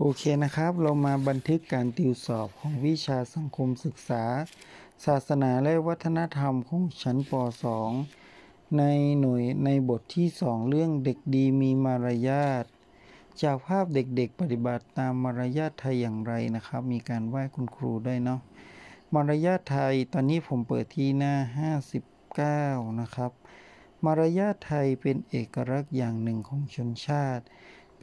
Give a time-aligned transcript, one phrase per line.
[0.00, 4.24] โอเคนะครับ เรามาบันทึกการติวสอบของวิชาสังคมศึกษา
[5.04, 7.32] ศาสนาและวัฒนธรรมของชั้นป
[8.04, 8.82] .2 ใน
[9.20, 12.64] หน่วยในบทที่ 2 เรื่องเด็กดีมีมารยาท
[13.42, 18.40] จากภาพเด็กๆ ปฏิบัติตามมารยาทไทยอย่างไรนะครับ มีการไหว้คุณครูด้วยเนาะ
[19.14, 21.34] มารยาทไทยตอนนี้ผมเปิดที่หน้า
[22.38, 23.32] 59 นะครับ
[24.04, 27.44] มารยาทไทยเป็นเอกลักษณ์อย่างหนึ่งของชนชาติ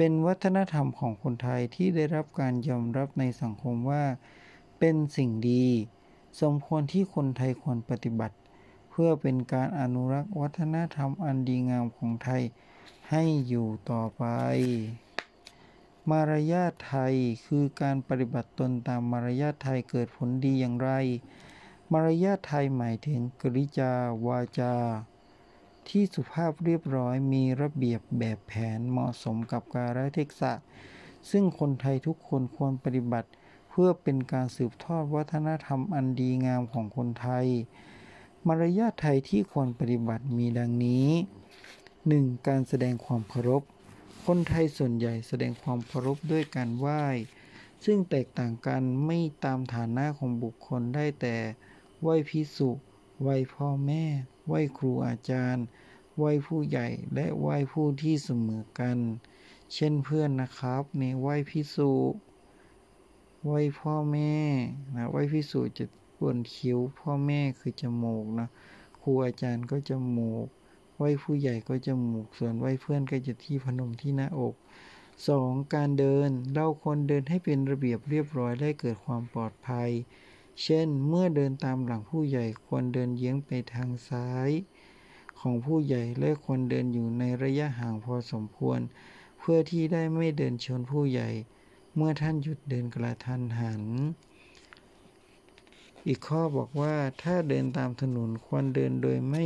[0.03, 4.03] เป็นวัฒนธรรมของคนไทยที่ได้รับการยอมรับในสังคมว่า
[4.79, 5.67] เป็นสิ่งดี
[6.41, 8.35] สมควรที่คนไทยควรปฏิบัติ
[8.89, 12.41] เพื่อเป็นการอนุรักษ์วัฒนธรรมอันดีงามของไทย
[13.09, 14.23] ให้อยู่ต่อไป
[16.09, 20.89] มารยาทไทยคือการปฏิบัติตนตามมารยาทไทยเกิดผลดีอย่างไร
[21.91, 23.93] มารยาทไทยหมายถึงกริยา
[24.25, 24.75] วาจา
[25.89, 30.53] ที่สุภาพเรียบร้อยมีระเบียบแบบแผนเหมาะสมกับกาลเทศะ
[31.29, 33.29] ซึ่งคนไทยทุกคนควรปฏิบัติ
[33.69, 37.47] เพื่อเป็นการสืบทอดวัฒนธรรมอันดีงามของคนไทย
[38.47, 41.09] มารยาทไทยที่ควรปฏิบัติมีดังนี้
[41.81, 42.47] 1.
[42.47, 43.63] การแสดงความเคารพ
[44.25, 47.03] คนไทยส่วนใหญ่แสดงความเคารพด้วยการไหว้
[47.85, 51.35] ซึ่งแตกต่างกันไม่ตามฐานะของบุคคลได้แต่
[52.01, 52.69] ไหว้พิสุ
[53.21, 54.03] ไหว้พ่อแม่
[54.51, 55.65] ไหว้ครูอาจารย์
[56.17, 58.97] ไหว้ผู้ใหญ่และไหว้ผู้ที่เสมอกัน
[59.73, 61.91] เช่นเพื่อนนะครับในไหว้พิสุ
[63.45, 64.35] ไหว้พ่อแม่
[64.95, 65.85] นะไหว้พิสุจะ
[66.21, 68.47] บนคิ้วพ่อแม่คือจมูกนะ
[69.01, 70.47] ครูอาจารย์ก็จมูก
[70.97, 74.55] ไหว้ผู้ใหญ่ก็จมูก ส่วนไหว้เพื่อนก็จะที่พนมที่หน้าอก
[75.13, 75.73] 2.
[75.75, 79.89] การเดิน เราควรเดินให้เป็นระเบียบเรียบร้อยและเกิดความปลอดภัย
[80.61, 84.49] เช่น เมื่อเดินตามหลังผู้ใหญ่ควรเดินเยื้องไปทางซ้าย
[85.39, 88.79] ของผู้ใหญ่และควรเดินอยู่ในระยะห่างพอสมควร
[89.39, 91.29] เพื่อที่ได้ไม่เดินชนผู้ใหญ่
[91.95, 93.83] เมื่อท่านหยุดเดินกระทันหัน
[96.07, 99.45] อีกข้อบอกว่าถ้าเดินตามถนนควรเดินโดยไม่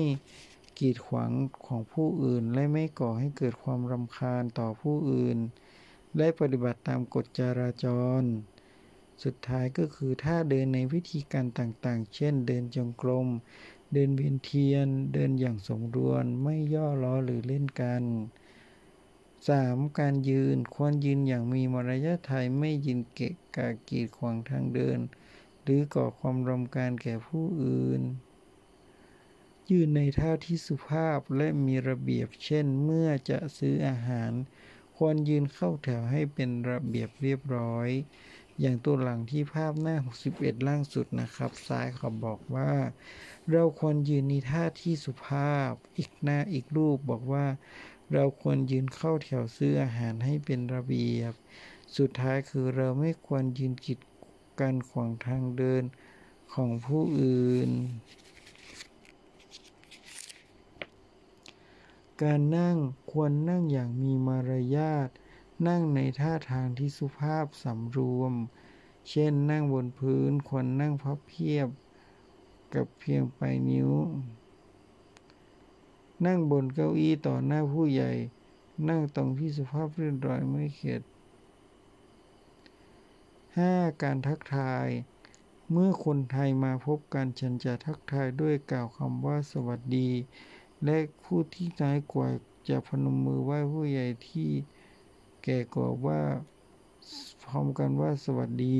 [0.79, 1.31] กีดขวาง
[1.67, 5.37] ของผู้อื่น และไม่ก่อให้เกิดความรำคาญต่อผู้อื่น
[6.17, 7.85] และปฏิบัติตามกฎจราจ
[8.21, 8.23] ร
[9.23, 13.27] สุดท้ายก็คือถ้าเดินในวิธีการต่างๆ เช่น เดินจงกรม
[13.93, 18.03] เดินเวียนเทียน เดินอย่างสมรวนไม่ย่อล้อหรือเล่นกัน
[18.83, 19.99] 3.
[19.99, 24.99] การยืนควรยืนอย่างมีมารยาทไทยไม่ยืนเกะกะกีดขวางทางเดิน
[25.63, 28.01] หรือก่อความรำคาญแก่ผู้อื่น
[29.71, 34.31] ยืนในท่าที่สุภาพและมีระเบียบเช่น เมื่อจะซื้ออาหาร
[34.97, 37.89] ควรยืนเข้าแถวให้เป็นระเบียบเรียบร้อย
[38.59, 39.95] อย่างตัวหลังที่ภาพหน้า
[40.31, 42.73] 61 ล่างสุดนะครับ ซ้ายเขาบอกว่า
[43.51, 47.45] เราควรยืนในท่าที่สุภาพ อีกหน้าอีกรูปบอกว่า
[48.13, 51.33] เราควรยืนเข้าแถวซื้ออาหารให้เป็นระเบียบ
[51.97, 53.99] สุดท้ายคือเราไม่ควรยืนกีด
[54.59, 55.83] กันขวางทางเดิน
[56.53, 57.71] ของผู้อื่น
[62.23, 62.77] การนั่ง
[63.11, 65.09] ควรนั่งอย่างมีมารยาท
[65.67, 68.33] นั่งในท่าทางที่สุภาพสำรวม
[69.09, 71.67] เช่นนั่งบนพื้นควรนั่งพับเพียบ
[72.73, 73.91] กับเพียงปลายนิ้ว
[76.25, 78.11] นั่งบนเก้าอี้ต่อหน้าผู้ใหญ่
[78.89, 81.01] นั่งตรงที่สุภาพเรียบร้อยไม่เข็ด
[83.51, 84.01] 5.
[84.01, 84.87] การทักทาย
[85.71, 90.09] เมื่อคนไทยมาพบกันฉันจะทักทายด้วยกล่าวคำว่าสวัสดี
[90.83, 92.29] และผู้ที่น้อยกว่า
[92.69, 94.51] จะพนมมือไหว้ผู้ใหญ่ที่
[95.47, 96.21] แก่กว่าว่า
[97.45, 98.79] พร้อมกันว่าสวัสดี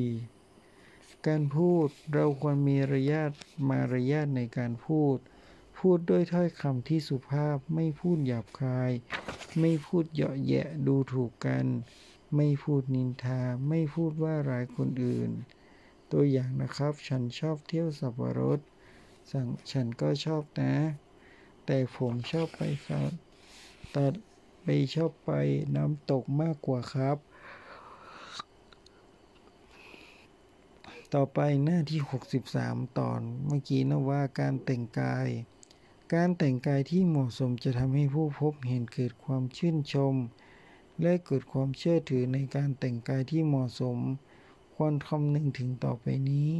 [1.27, 3.21] การพูดเราควรมีระยะ
[3.69, 5.17] มารยาทในการพูด
[5.79, 8.91] พูดด้วยถ้อยคำที่สุภาพไม่พูดหยาบคาย
[9.59, 11.65] ไม่พูดเหยาะแยะดูถูกกัน
[12.35, 15.31] ไม่พูดนินทา ไม่พูดว่าร้ายคนอื่น
[16.11, 18.59] ตัวอย่างนะครับ ฉันชอบเที่ยวสับปะรด
[19.31, 20.73] สั่งฉันก็ชอบนะ
[21.65, 22.61] แต่ผมชอบไป
[23.95, 24.13] ตัด
[24.67, 25.31] ไปชอบไป
[25.75, 27.17] น้ำตกมากกว่าครับ
[31.13, 31.99] ต่อไปหน้าที่
[32.47, 35.27] 63 ตอนเมื่อกี้นะว่าการแต่งกาย
[36.13, 40.15] การแต่งกายที่เหมาะสมจะทำให้ผู้พบเห็นเกิดความชื่นชม
[41.01, 43.97] และเกิดความเชื่อถือในการแต่งกายที่เหมาะสม
[44.75, 46.51] ควรคำนึงถึงต่อไปนี้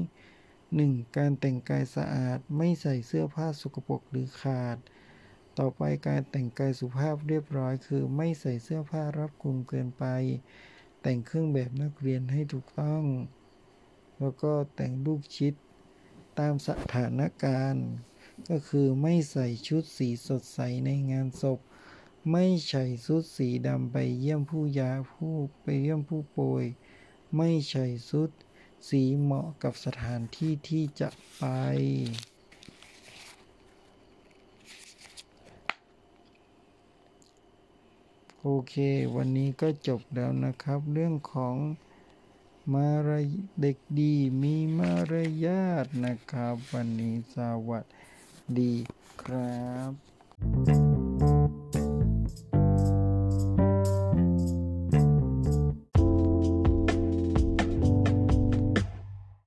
[0.55, 1.17] 1.
[1.17, 4.77] การแต่งกายสะอาดไม่ใส่เสื้อผ้าสกปรกหรือขาด
[5.59, 10.05] ต่อไปการแต่งกายสุภาพเรียบร้อย คือไม่ใส่เสื้อผ้ารับคลุมเกินไป
[11.01, 13.03] แต่งเครื่องแบบนักเรียนให้ถูกต้อง
[14.19, 15.53] แล้วก็แต่งลูกชิด
[16.39, 17.87] ตามสถานการณ์
[18.49, 21.59] ก็คือไม่ใส่ชุดสีสดใสในงานศพ
[22.31, 26.65] ไม่ใส่ชุดสีดำไปเยี่ยมผู้ยาผู้ไปเยี่ยมผู้ป่วย
[27.37, 28.29] ไม่ใช่ชุด
[28.89, 31.43] สีเหมาะกับสถานที่ที่จะไป
[38.47, 38.75] โอเค
[39.15, 41.57] วันนี้ก็จบแล้วนะครับ เรื่องของ
[42.73, 43.25] มารย
[43.61, 44.13] เด็กดี
[44.43, 45.13] มีมาร
[45.45, 47.37] ยาทนะครับ วันนี้ส
[47.69, 47.85] วัส
[48.59, 48.73] ดี
[49.21, 49.44] ครับ